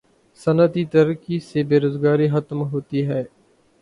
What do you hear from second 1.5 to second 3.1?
بے روزگاری ختم ہوتی